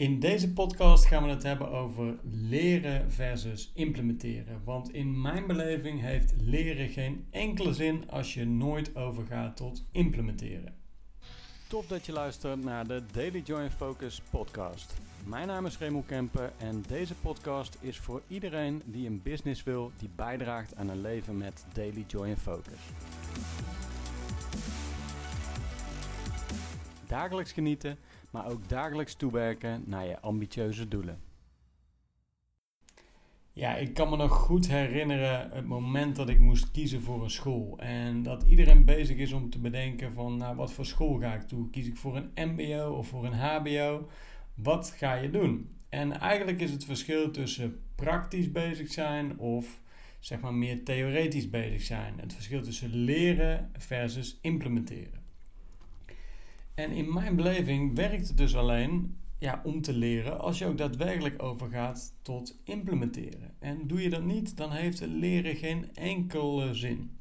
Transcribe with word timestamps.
In 0.00 0.20
deze 0.20 0.52
podcast 0.52 1.06
gaan 1.06 1.22
we 1.22 1.28
het 1.28 1.42
hebben 1.42 1.70
over 1.70 2.18
leren 2.22 3.10
versus 3.10 3.70
implementeren. 3.74 4.60
Want 4.64 4.92
in 4.92 5.20
mijn 5.20 5.46
beleving 5.46 6.00
heeft 6.00 6.34
leren 6.38 6.88
geen 6.88 7.26
enkele 7.30 7.74
zin 7.74 8.10
als 8.10 8.34
je 8.34 8.46
nooit 8.46 8.96
overgaat 8.96 9.56
tot 9.56 9.84
implementeren. 9.92 10.74
Top 11.68 11.88
dat 11.88 12.06
je 12.06 12.12
luistert 12.12 12.64
naar 12.64 12.86
de 12.86 13.02
Daily 13.12 13.42
Joy 13.44 13.70
Focus 13.70 14.22
podcast. 14.30 14.94
Mijn 15.24 15.46
naam 15.46 15.66
is 15.66 15.78
Remo 15.78 16.02
Kemper 16.06 16.52
en 16.58 16.84
deze 16.88 17.14
podcast 17.14 17.76
is 17.80 17.98
voor 17.98 18.22
iedereen 18.28 18.82
die 18.84 19.06
een 19.06 19.22
business 19.22 19.62
wil 19.62 19.92
die 19.98 20.10
bijdraagt 20.16 20.76
aan 20.76 20.88
een 20.88 21.00
leven 21.00 21.36
met 21.36 21.64
Daily 21.72 22.04
Joy 22.06 22.36
Focus. 22.36 22.80
Dagelijks 27.10 27.52
genieten 27.52 27.98
maar 28.30 28.50
ook 28.50 28.68
dagelijks 28.68 29.14
toewerken 29.14 29.82
naar 29.86 30.06
je 30.06 30.20
ambitieuze 30.20 30.88
doelen. 30.88 31.20
Ja, 33.52 33.76
ik 33.76 33.94
kan 33.94 34.10
me 34.10 34.16
nog 34.16 34.32
goed 34.32 34.68
herinneren 34.68 35.50
het 35.50 35.66
moment 35.66 36.16
dat 36.16 36.28
ik 36.28 36.38
moest 36.38 36.70
kiezen 36.70 37.02
voor 37.02 37.22
een 37.22 37.30
school. 37.30 37.78
En 37.78 38.22
dat 38.22 38.42
iedereen 38.42 38.84
bezig 38.84 39.16
is 39.16 39.32
om 39.32 39.50
te 39.50 39.58
bedenken 39.58 40.12
van, 40.14 40.36
nou, 40.36 40.56
wat 40.56 40.72
voor 40.72 40.86
school 40.86 41.18
ga 41.18 41.34
ik 41.34 41.42
toe? 41.42 41.70
Kies 41.70 41.86
ik 41.86 41.96
voor 41.96 42.16
een 42.16 42.52
mbo 42.52 42.90
of 42.90 43.08
voor 43.08 43.24
een 43.24 43.38
hbo? 43.38 44.08
Wat 44.54 44.90
ga 44.90 45.14
je 45.14 45.30
doen? 45.30 45.76
En 45.88 46.20
eigenlijk 46.20 46.60
is 46.60 46.70
het 46.70 46.84
verschil 46.84 47.30
tussen 47.30 47.80
praktisch 47.94 48.52
bezig 48.52 48.92
zijn 48.92 49.38
of 49.38 49.80
zeg 50.18 50.40
maar 50.40 50.54
meer 50.54 50.84
theoretisch 50.84 51.50
bezig 51.50 51.82
zijn. 51.82 52.14
Het 52.20 52.34
verschil 52.34 52.62
tussen 52.62 52.94
leren 52.94 53.70
versus 53.78 54.38
implementeren. 54.40 55.19
En 56.80 56.90
in 56.90 57.12
mijn 57.12 57.36
beleving 57.36 57.94
werkt 57.94 58.28
het 58.28 58.36
dus 58.36 58.56
alleen 58.56 59.16
ja, 59.38 59.60
om 59.64 59.80
te 59.80 59.92
leren 59.92 60.40
als 60.40 60.58
je 60.58 60.66
ook 60.66 60.78
daadwerkelijk 60.78 61.42
overgaat 61.42 62.14
tot 62.22 62.60
implementeren. 62.64 63.54
En 63.58 63.86
doe 63.86 64.02
je 64.02 64.10
dat 64.10 64.24
niet, 64.24 64.56
dan 64.56 64.72
heeft 64.72 65.00
leren 65.00 65.56
geen 65.56 65.94
enkele 65.94 66.74
zin. 66.74 67.18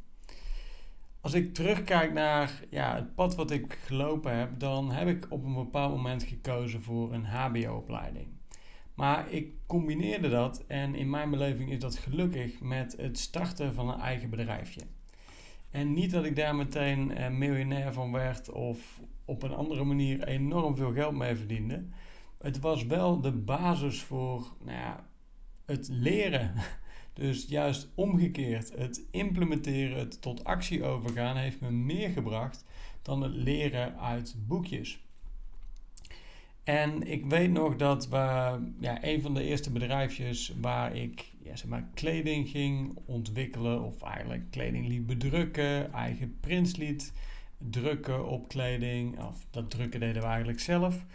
Als 1.21 1.33
ik 1.33 1.53
terugkijk 1.53 2.13
naar 2.13 2.63
ja, 2.69 2.95
het 2.95 3.15
pad 3.15 3.35
wat 3.35 3.51
ik 3.51 3.79
gelopen 3.85 4.37
heb, 4.37 4.59
dan 4.59 4.91
heb 4.91 5.07
ik 5.07 5.25
op 5.29 5.43
een 5.43 5.53
bepaald 5.53 5.95
moment 5.95 6.23
gekozen 6.23 6.81
voor 6.81 7.13
een 7.13 7.25
HBO-opleiding. 7.25 8.27
Maar 8.93 9.31
ik 9.31 9.53
combineerde 9.65 10.29
dat 10.29 10.65
en 10.67 10.95
in 10.95 11.09
mijn 11.09 11.29
beleving 11.29 11.71
is 11.71 11.79
dat 11.79 11.97
gelukkig 11.97 12.61
met 12.61 12.95
het 12.97 13.19
starten 13.19 13.73
van 13.73 13.89
een 13.89 13.99
eigen 13.99 14.29
bedrijfje. 14.29 14.81
En 15.71 15.93
niet 15.93 16.11
dat 16.11 16.25
ik 16.25 16.35
daar 16.35 16.55
meteen 16.55 17.11
eh, 17.11 17.29
miljonair 17.29 17.93
van 17.93 18.11
werd 18.11 18.51
of 18.51 19.01
op 19.25 19.43
een 19.43 19.53
andere 19.53 19.83
manier 19.83 20.27
enorm 20.27 20.75
veel 20.75 20.91
geld 20.91 21.15
mee 21.15 21.35
verdiende. 21.35 21.85
Het 22.37 22.59
was 22.59 22.85
wel 22.85 23.21
de 23.21 23.31
basis 23.31 24.01
voor 24.01 24.53
nou 24.63 24.77
ja, 24.77 25.07
het 25.65 25.87
leren. 25.91 26.53
Dus 27.13 27.45
juist 27.45 27.89
omgekeerd, 27.95 28.77
het 28.77 29.01
implementeren, 29.11 29.97
het 29.97 30.21
tot 30.21 30.43
actie 30.43 30.83
overgaan, 30.83 31.37
heeft 31.37 31.61
me 31.61 31.71
meer 31.71 32.09
gebracht 32.09 32.65
dan 33.01 33.21
het 33.21 33.33
leren 33.33 33.99
uit 33.99 34.35
boekjes. 34.47 35.03
En 36.63 37.03
ik 37.11 37.25
weet 37.25 37.51
nog 37.51 37.75
dat 37.75 38.07
we, 38.07 38.15
ja, 38.79 39.03
een 39.03 39.21
van 39.21 39.33
de 39.33 39.43
eerste 39.43 39.71
bedrijfjes 39.71 40.53
waar 40.61 40.95
ik 40.95 41.31
zeg 41.57 41.69
maar, 41.69 41.87
kleding 41.93 42.49
ging 42.49 42.97
ontwikkelen, 43.05 43.83
of 43.83 44.01
eigenlijk 44.01 44.51
kleding 44.51 44.87
liet 44.87 45.05
bedrukken, 45.05 45.93
eigen 45.93 46.37
prints 46.39 46.75
liet 46.75 47.13
drukken 47.57 48.27
op 48.27 48.47
kleding. 48.47 49.19
Of 49.19 49.45
dat 49.51 49.69
drukken 49.69 49.99
deden 49.99 50.21
we 50.21 50.27
eigenlijk 50.27 50.59
zelf. 50.59 51.05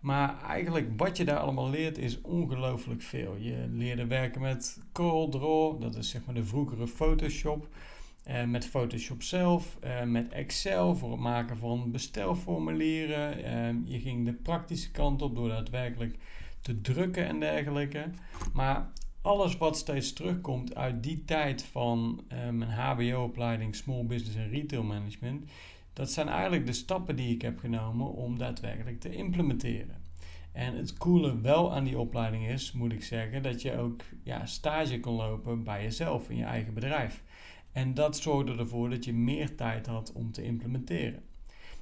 Maar 0.00 0.42
eigenlijk 0.42 0.90
wat 0.96 1.16
je 1.16 1.24
daar 1.24 1.38
allemaal 1.38 1.70
leert 1.70 1.98
is 1.98 2.20
ongelooflijk 2.20 3.02
veel. 3.02 3.36
Je 3.36 3.66
leerde 3.70 4.06
werken 4.06 4.40
met 4.40 4.80
CorelDRAW, 4.92 5.80
dat 5.80 5.94
is 5.94 6.08
zeg 6.08 6.24
maar 6.24 6.34
de 6.34 6.44
vroegere 6.44 6.86
Photoshop. 6.86 7.68
Uh, 8.26 8.44
met 8.44 8.66
Photoshop 8.66 9.22
zelf, 9.22 9.78
uh, 9.84 10.02
met 10.02 10.28
Excel 10.28 10.96
voor 10.96 11.10
het 11.10 11.20
maken 11.20 11.56
van 11.56 11.90
bestelformulieren. 11.90 13.38
Uh, 13.38 13.92
je 13.92 14.00
ging 14.00 14.24
de 14.24 14.32
praktische 14.32 14.90
kant 14.90 15.22
op 15.22 15.34
door 15.34 15.48
daadwerkelijk 15.48 16.16
te 16.60 16.80
drukken 16.80 17.26
en 17.26 17.40
dergelijke. 17.40 18.10
Maar 18.52 18.90
alles 19.22 19.56
wat 19.56 19.76
steeds 19.76 20.12
terugkomt 20.12 20.74
uit 20.74 21.02
die 21.02 21.24
tijd 21.24 21.62
van 21.62 22.24
mijn 22.28 22.70
HBO-opleiding 22.70 23.74
Small 23.74 24.04
Business 24.04 24.36
en 24.36 24.50
Retail 24.50 24.82
Management, 24.82 25.50
dat 25.92 26.10
zijn 26.10 26.28
eigenlijk 26.28 26.66
de 26.66 26.72
stappen 26.72 27.16
die 27.16 27.34
ik 27.34 27.42
heb 27.42 27.58
genomen 27.58 28.12
om 28.12 28.38
daadwerkelijk 28.38 29.00
te 29.00 29.14
implementeren. 29.14 30.02
En 30.52 30.76
het 30.76 30.96
coole 30.96 31.40
wel 31.40 31.72
aan 31.74 31.84
die 31.84 31.98
opleiding 31.98 32.48
is, 32.48 32.72
moet 32.72 32.92
ik 32.92 33.04
zeggen, 33.04 33.42
dat 33.42 33.62
je 33.62 33.78
ook 33.78 34.02
ja, 34.22 34.46
stage 34.46 35.00
kon 35.00 35.14
lopen 35.14 35.64
bij 35.64 35.82
jezelf 35.82 36.30
in 36.30 36.36
je 36.36 36.44
eigen 36.44 36.74
bedrijf. 36.74 37.22
En 37.72 37.94
dat 37.94 38.16
zorgde 38.16 38.56
ervoor 38.56 38.90
dat 38.90 39.04
je 39.04 39.12
meer 39.12 39.56
tijd 39.56 39.86
had 39.86 40.12
om 40.12 40.32
te 40.32 40.42
implementeren. 40.44 41.22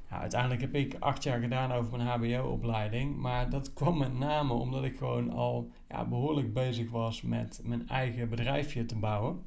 Uiteindelijk 0.09 0.61
heb 0.61 0.75
ik 0.75 0.97
acht 0.99 1.23
jaar 1.23 1.41
gedaan 1.41 1.73
over 1.73 1.97
mijn 1.97 2.09
HBO-opleiding, 2.09 3.17
maar 3.17 3.51
dat 3.51 3.73
kwam 3.79 3.99
met 3.99 4.19
name 4.19 4.53
omdat 4.53 4.85
ik 4.85 4.97
gewoon 4.97 5.31
al 5.31 5.71
ja, 5.89 6.05
behoorlijk 6.05 6.53
bezig 6.53 6.91
was 6.91 7.23
met 7.23 7.61
mijn 7.65 7.89
eigen 7.89 8.29
bedrijfje 8.29 8.87
te 8.87 8.97
bouwen. 8.97 9.43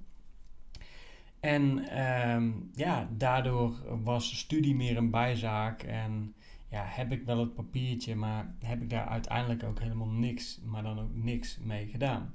En 1.39 1.87
ehm, 1.87 2.51
ja, 2.73 3.09
daardoor 3.17 3.73
was 4.03 4.37
studie 4.37 4.75
meer 4.75 4.97
een 4.97 5.09
bijzaak 5.09 5.83
en 5.83 6.33
ja, 6.69 6.83
heb 6.85 7.11
ik 7.11 7.23
wel 7.23 7.39
het 7.39 7.53
papiertje, 7.53 8.15
maar 8.15 8.55
heb 8.59 8.81
ik 8.81 8.89
daar 8.89 9.05
uiteindelijk 9.05 9.63
ook 9.63 9.79
helemaal 9.79 10.09
niks, 10.09 10.59
maar 10.63 10.83
dan 10.83 10.99
ook 10.99 11.15
niks 11.15 11.59
mee 11.59 11.87
gedaan. 11.87 12.33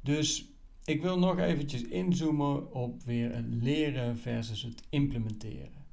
Dus 0.00 0.52
ik 0.84 1.02
wil 1.02 1.18
nog 1.18 1.38
eventjes 1.38 1.82
inzoomen 1.82 2.72
op 2.72 3.02
weer 3.02 3.34
het 3.34 3.46
leren 3.48 4.18
versus 4.18 4.62
het 4.62 4.82
implementeren. 4.90 5.83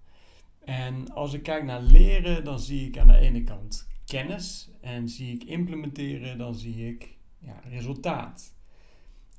En 0.65 1.13
als 1.13 1.33
ik 1.33 1.43
kijk 1.43 1.63
naar 1.63 1.81
leren, 1.81 2.43
dan 2.43 2.59
zie 2.59 2.87
ik 2.87 2.97
aan 2.97 3.07
de 3.07 3.17
ene 3.17 3.43
kant 3.43 3.89
kennis 4.05 4.69
en 4.81 5.09
zie 5.09 5.33
ik 5.33 5.43
implementeren, 5.43 6.37
dan 6.37 6.55
zie 6.55 6.87
ik 6.87 7.17
ja, 7.37 7.61
resultaat. 7.69 8.53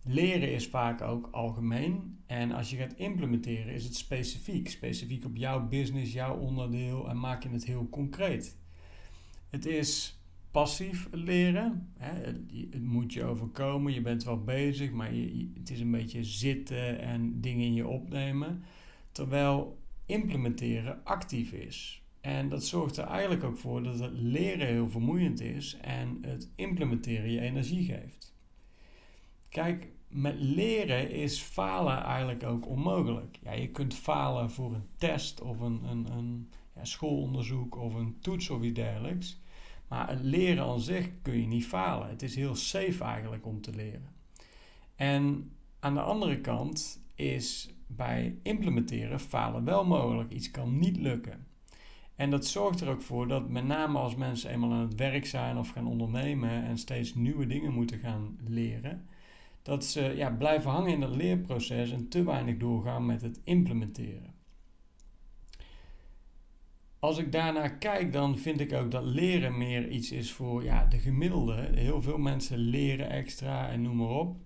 Leren 0.04 0.52
is 0.52 0.66
vaak 0.66 1.00
ook 1.00 1.28
algemeen 1.30 2.18
en 2.26 2.52
als 2.52 2.70
je 2.70 2.76
gaat 2.76 2.92
implementeren 2.92 3.74
is 3.74 3.84
het 3.84 3.96
specifiek. 3.96 4.68
Specifiek 4.68 5.24
op 5.24 5.36
jouw 5.36 5.68
business, 5.68 6.12
jouw 6.12 6.36
onderdeel 6.36 7.08
en 7.08 7.20
maak 7.20 7.42
je 7.42 7.48
het 7.48 7.64
heel 7.64 7.88
concreet. 7.88 8.58
Het 9.50 9.66
is 9.66 10.20
passief 10.50 11.08
leren. 11.10 11.92
Het 11.98 12.82
moet 12.82 13.12
je 13.12 13.24
overkomen, 13.24 13.92
je 13.92 14.00
bent 14.00 14.24
wel 14.24 14.42
bezig, 14.42 14.90
maar 14.90 15.10
het 15.54 15.70
is 15.70 15.80
een 15.80 15.90
beetje 15.90 16.24
zitten 16.24 17.00
en 17.00 17.40
dingen 17.40 17.66
in 17.66 17.74
je 17.74 17.86
opnemen. 17.86 18.62
Terwijl 19.12 19.81
implementeren 20.06 21.04
actief 21.04 21.52
is. 21.52 22.02
En 22.20 22.48
dat 22.48 22.64
zorgt 22.64 22.96
er 22.96 23.04
eigenlijk 23.04 23.44
ook 23.44 23.56
voor 23.56 23.82
dat 23.82 23.98
het 23.98 24.12
leren 24.12 24.66
heel 24.66 24.90
vermoeiend 24.90 25.40
is 25.40 25.76
en 25.80 26.18
het 26.20 26.52
implementeren 26.54 27.30
je 27.30 27.40
energie 27.40 27.84
geeft. 27.84 28.34
Kijk, 29.48 29.88
met 30.08 30.34
leren 30.38 31.10
is 31.10 31.40
falen 31.40 32.02
eigenlijk 32.02 32.42
ook 32.42 32.66
onmogelijk. 32.66 33.38
Ja, 33.42 33.52
je 33.52 33.68
kunt 33.68 33.94
falen 33.94 34.50
voor 34.50 34.74
een 34.74 34.86
test 34.96 35.40
of 35.40 35.60
een, 35.60 35.84
een, 35.84 36.12
een 36.12 36.50
ja, 36.74 36.84
schoolonderzoek 36.84 37.76
of 37.76 37.94
een 37.94 38.16
toets 38.20 38.50
of 38.50 38.62
iets 38.62 38.74
dergelijks. 38.74 39.40
Maar 39.88 40.08
het 40.08 40.22
leren 40.22 40.64
aan 40.64 40.80
zich 40.80 41.10
kun 41.22 41.40
je 41.40 41.46
niet 41.46 41.66
falen. 41.66 42.08
Het 42.08 42.22
is 42.22 42.34
heel 42.34 42.54
safe 42.54 43.04
eigenlijk 43.04 43.46
om 43.46 43.60
te 43.60 43.74
leren. 43.74 44.08
En 44.96 45.52
aan 45.80 45.94
de 45.94 46.00
andere 46.00 46.40
kant 46.40 47.04
is 47.14 47.70
bij 47.96 48.38
implementeren 48.42 49.20
falen 49.20 49.64
wel 49.64 49.84
mogelijk. 49.84 50.32
Iets 50.32 50.50
kan 50.50 50.78
niet 50.78 50.96
lukken. 50.96 51.46
En 52.16 52.30
dat 52.30 52.46
zorgt 52.46 52.80
er 52.80 52.88
ook 52.88 53.02
voor 53.02 53.28
dat 53.28 53.48
met 53.48 53.64
name 53.64 53.98
als 53.98 54.14
mensen 54.14 54.50
eenmaal 54.50 54.72
aan 54.72 54.80
het 54.80 54.94
werk 54.94 55.26
zijn 55.26 55.58
of 55.58 55.70
gaan 55.70 55.86
ondernemen 55.86 56.64
en 56.64 56.78
steeds 56.78 57.14
nieuwe 57.14 57.46
dingen 57.46 57.72
moeten 57.72 57.98
gaan 57.98 58.38
leren, 58.46 59.06
dat 59.62 59.84
ze 59.84 60.12
ja, 60.16 60.30
blijven 60.30 60.70
hangen 60.70 60.92
in 60.92 61.00
dat 61.00 61.16
leerproces 61.16 61.92
en 61.92 62.08
te 62.08 62.24
weinig 62.24 62.56
doorgaan 62.56 63.06
met 63.06 63.22
het 63.22 63.40
implementeren. 63.44 64.34
Als 66.98 67.18
ik 67.18 67.32
daarnaar 67.32 67.78
kijk, 67.78 68.12
dan 68.12 68.38
vind 68.38 68.60
ik 68.60 68.72
ook 68.72 68.90
dat 68.90 69.04
leren 69.04 69.58
meer 69.58 69.88
iets 69.88 70.12
is 70.12 70.32
voor 70.32 70.64
ja, 70.64 70.84
de 70.84 70.98
gemiddelde. 70.98 71.70
Heel 71.74 72.02
veel 72.02 72.18
mensen 72.18 72.58
leren 72.58 73.10
extra 73.10 73.68
en 73.68 73.82
noem 73.82 73.96
maar 73.96 74.08
op. 74.08 74.36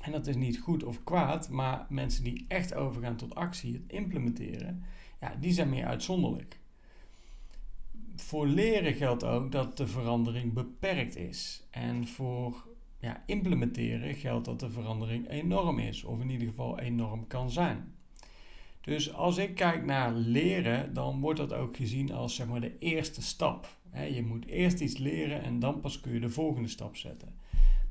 En 0.00 0.12
dat 0.12 0.26
is 0.26 0.36
niet 0.36 0.58
goed 0.58 0.84
of 0.84 1.04
kwaad, 1.04 1.48
maar 1.48 1.86
mensen 1.88 2.24
die 2.24 2.44
echt 2.48 2.74
overgaan 2.74 3.16
tot 3.16 3.34
actie, 3.34 3.72
het 3.72 3.82
implementeren, 3.86 4.82
ja, 5.20 5.34
die 5.40 5.52
zijn 5.52 5.68
meer 5.68 5.86
uitzonderlijk. 5.86 6.58
Voor 8.16 8.46
leren 8.46 8.94
geldt 8.94 9.24
ook 9.24 9.52
dat 9.52 9.76
de 9.76 9.86
verandering 9.86 10.52
beperkt 10.52 11.16
is. 11.16 11.66
En 11.70 12.06
voor 12.06 12.66
ja, 12.98 13.22
implementeren 13.26 14.14
geldt 14.14 14.44
dat 14.44 14.60
de 14.60 14.70
verandering 14.70 15.28
enorm 15.28 15.78
is, 15.78 16.04
of 16.04 16.20
in 16.20 16.30
ieder 16.30 16.48
geval 16.48 16.78
enorm 16.78 17.26
kan 17.26 17.50
zijn. 17.50 17.94
Dus 18.80 19.12
als 19.12 19.36
ik 19.36 19.54
kijk 19.54 19.84
naar 19.84 20.12
leren, 20.12 20.94
dan 20.94 21.20
wordt 21.20 21.38
dat 21.38 21.52
ook 21.52 21.76
gezien 21.76 22.12
als 22.12 22.34
zeg 22.34 22.46
maar, 22.46 22.60
de 22.60 22.78
eerste 22.78 23.22
stap. 23.22 23.76
je 24.12 24.22
moet 24.22 24.46
eerst 24.46 24.80
iets 24.80 24.98
leren 24.98 25.42
en 25.42 25.58
dan 25.58 25.80
pas 25.80 26.00
kun 26.00 26.12
je 26.12 26.20
de 26.20 26.28
volgende 26.28 26.68
stap 26.68 26.96
zetten. 26.96 27.34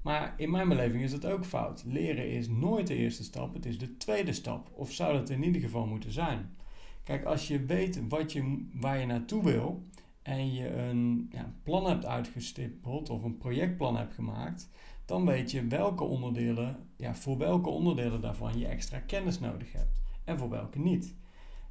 Maar 0.02 0.34
in 0.38 0.52
mijn 0.52 0.70
beleving 0.70 1.04
is 1.04 1.12
dat 1.12 1.26
ook 1.26 1.46
fout. 1.46 1.84
Leren 1.86 2.30
is 2.30 2.48
nooit 2.48 2.88
de 2.88 2.96
eerste 2.96 3.24
stap, 3.24 3.54
het 3.54 3.66
is 3.66 3.78
de 3.78 3.98
tweede 3.98 4.34
stap. 4.34 4.72
Of 4.74 4.92
zou 4.92 5.14
dat 5.14 5.30
in 5.30 5.44
ieder 5.44 5.62
geval 5.62 5.86
moeten 5.86 6.12
zijn? 6.12 6.58
Kijk, 7.04 7.24
als 7.26 7.48
je 7.48 7.66
weet 7.66 8.08
wat 8.08 8.32
je, 8.32 8.68
waar 8.74 9.00
je 9.00 9.06
naartoe 9.06 9.44
wil 9.44 9.84
en 10.22 10.54
je 10.54 10.76
een 10.76 11.30
ja, 11.32 11.54
plan 11.64 11.86
hebt 11.86 12.06
uitgestippeld 12.06 13.10
of 13.10 13.24
een 13.24 13.38
projectplan 13.38 13.98
hebt 13.98 14.14
gemaakt, 14.14 14.70
dan 15.06 15.26
weet 15.26 15.52
je 15.52 15.68
welke 15.68 16.04
onderdelen, 16.04 16.78
ja, 16.96 17.16
voor 17.16 17.38
welke 17.38 17.70
onderdelen 17.70 18.22
daarvan 18.22 18.60
je 18.60 18.68
extra 18.68 19.00
kennis 19.00 19.40
nodig 19.40 19.72
hebt 19.72 20.02
en 20.24 20.38
voor 20.38 20.50
welke 20.50 20.80
niet. 20.80 21.16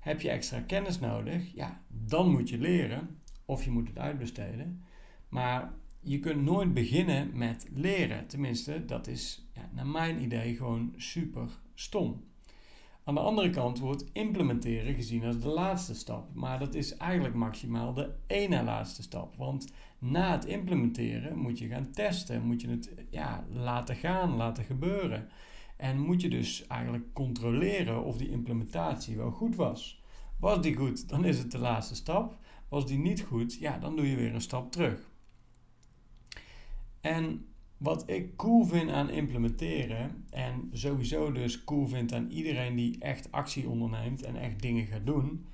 Heb 0.00 0.20
je 0.20 0.30
extra 0.30 0.60
kennis 0.60 0.98
nodig, 0.98 1.54
ja, 1.54 1.80
dan 1.88 2.30
moet 2.30 2.48
je 2.48 2.58
leren 2.58 3.20
of 3.44 3.64
je 3.64 3.70
moet 3.70 3.88
het 3.88 3.98
uitbesteden. 3.98 4.82
Maar 5.28 5.72
je 6.00 6.18
kunt 6.18 6.42
nooit 6.42 6.74
beginnen 6.74 7.30
met 7.38 7.68
leren. 7.74 8.26
Tenminste, 8.26 8.84
dat 8.84 9.06
is 9.06 9.48
ja, 9.52 9.70
naar 9.74 9.86
mijn 9.86 10.22
idee 10.22 10.56
gewoon 10.56 10.94
super 10.96 11.48
stom. 11.74 12.26
Aan 13.04 13.14
de 13.14 13.20
andere 13.20 13.50
kant 13.50 13.78
wordt 13.78 14.04
implementeren 14.12 14.94
gezien 14.94 15.24
als 15.24 15.40
de 15.40 15.48
laatste 15.48 15.94
stap. 15.94 16.34
Maar 16.34 16.58
dat 16.58 16.74
is 16.74 16.96
eigenlijk 16.96 17.34
maximaal 17.34 17.92
de 17.92 18.10
ene 18.26 18.62
laatste 18.62 19.02
stap. 19.02 19.36
Want 19.36 19.72
na 19.98 20.32
het 20.32 20.44
implementeren 20.44 21.38
moet 21.38 21.58
je 21.58 21.68
gaan 21.68 21.90
testen. 21.90 22.42
Moet 22.42 22.60
je 22.60 22.68
het 22.68 22.94
ja, 23.10 23.44
laten 23.52 23.96
gaan, 23.96 24.36
laten 24.36 24.64
gebeuren. 24.64 25.28
En 25.76 26.00
moet 26.00 26.20
je 26.20 26.28
dus 26.28 26.66
eigenlijk 26.66 27.12
controleren 27.12 28.04
of 28.04 28.16
die 28.16 28.30
implementatie 28.30 29.16
wel 29.16 29.30
goed 29.30 29.56
was. 29.56 30.02
Was 30.38 30.60
die 30.60 30.76
goed, 30.76 31.08
dan 31.08 31.24
is 31.24 31.38
het 31.38 31.50
de 31.50 31.58
laatste 31.58 31.94
stap. 31.94 32.38
Was 32.68 32.86
die 32.86 32.98
niet 32.98 33.20
goed, 33.20 33.54
ja, 33.54 33.78
dan 33.78 33.96
doe 33.96 34.10
je 34.10 34.16
weer 34.16 34.34
een 34.34 34.40
stap 34.40 34.72
terug. 34.72 35.10
En 37.00 37.46
wat 37.76 38.10
ik 38.10 38.36
cool 38.36 38.64
vind 38.64 38.90
aan 38.90 39.10
implementeren, 39.10 40.26
en 40.30 40.68
sowieso 40.72 41.32
dus 41.32 41.64
cool 41.64 41.86
vind 41.86 42.12
aan 42.12 42.30
iedereen 42.30 42.76
die 42.76 42.98
echt 42.98 43.32
actie 43.32 43.68
onderneemt 43.68 44.22
en 44.22 44.36
echt 44.36 44.62
dingen 44.62 44.86
gaat 44.86 45.06
doen, 45.06 45.46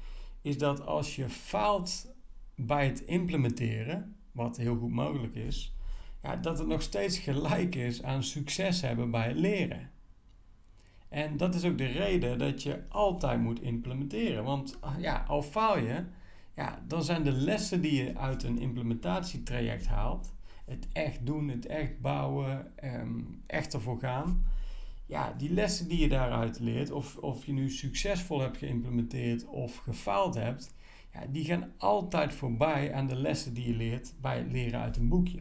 is 0.42 0.58
dat 0.58 0.86
als 0.86 1.16
je 1.16 1.28
faalt 1.28 2.14
bij 2.54 2.86
het 2.86 3.00
implementeren, 3.00 4.16
wat 4.32 4.56
heel 4.56 4.76
goed 4.76 4.90
mogelijk 4.90 5.34
is, 5.34 5.76
ja, 6.22 6.36
dat 6.36 6.58
het 6.58 6.66
nog 6.66 6.82
steeds 6.82 7.18
gelijk 7.18 7.74
is 7.74 8.02
aan 8.02 8.22
succes 8.22 8.80
hebben 8.80 9.10
bij 9.10 9.28
het 9.28 9.36
leren. 9.36 9.90
En 11.08 11.36
dat 11.36 11.54
is 11.54 11.64
ook 11.64 11.78
de 11.78 11.86
reden 11.86 12.38
dat 12.38 12.62
je 12.62 12.82
altijd 12.88 13.40
moet 13.40 13.60
implementeren. 13.60 14.44
Want 14.44 14.76
ah, 14.80 15.00
ja, 15.00 15.24
al 15.28 15.42
faal 15.42 15.78
je, 15.78 16.04
ja, 16.56 16.84
dan 16.86 17.04
zijn 17.04 17.22
de 17.22 17.32
lessen 17.32 17.80
die 17.80 18.04
je 18.04 18.16
uit 18.16 18.42
een 18.42 18.58
implementatietraject 18.58 19.86
haalt, 19.86 20.34
het 20.64 20.88
echt 20.92 21.26
doen, 21.26 21.48
het 21.48 21.66
echt 21.66 22.00
bouwen, 22.00 22.72
um, 22.84 23.42
echt 23.46 23.74
ervoor 23.74 23.98
gaan. 23.98 24.44
Ja, 25.06 25.34
die 25.38 25.52
lessen 25.52 25.88
die 25.88 25.98
je 25.98 26.08
daaruit 26.08 26.60
leert, 26.60 26.90
of, 26.90 27.16
of 27.16 27.46
je 27.46 27.52
nu 27.52 27.70
succesvol 27.70 28.40
hebt 28.40 28.56
geïmplementeerd 28.56 29.46
of 29.46 29.76
gefaald 29.76 30.34
hebt, 30.34 30.74
ja, 31.12 31.26
die 31.30 31.44
gaan 31.44 31.72
altijd 31.78 32.34
voorbij 32.34 32.92
aan 32.92 33.06
de 33.06 33.16
lessen 33.16 33.54
die 33.54 33.66
je 33.66 33.76
leert 33.76 34.14
bij 34.20 34.38
het 34.38 34.52
leren 34.52 34.80
uit 34.80 34.96
een 34.96 35.08
boekje. 35.08 35.40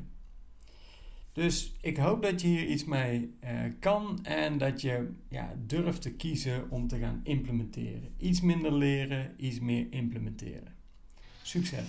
Dus 1.33 1.73
ik 1.81 1.97
hoop 1.97 2.21
dat 2.21 2.41
je 2.41 2.47
hier 2.47 2.65
iets 2.65 2.85
mee 2.85 3.33
uh, 3.43 3.49
kan 3.79 4.25
en 4.25 4.57
dat 4.57 4.81
je 4.81 5.11
ja, 5.29 5.53
durft 5.65 6.01
te 6.01 6.11
kiezen 6.11 6.69
om 6.69 6.87
te 6.87 6.97
gaan 6.97 7.19
implementeren. 7.23 8.13
Iets 8.17 8.41
minder 8.41 8.73
leren, 8.73 9.33
iets 9.37 9.59
meer 9.59 9.87
implementeren. 9.89 10.75
Succes! 11.41 11.85